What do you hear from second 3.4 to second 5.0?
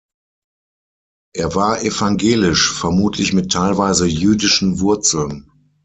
teilweise jüdischen